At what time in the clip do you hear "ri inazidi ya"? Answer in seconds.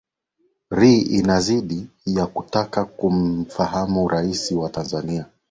0.77-2.25